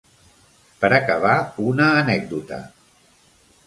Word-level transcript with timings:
Per 0.85 0.91
acabar, 0.97 1.35
una 1.69 1.93
anècdota. 2.01 2.63